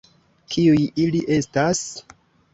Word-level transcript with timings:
Kiuj 0.55 0.87
ili 1.03 1.23
estas? 1.37 1.85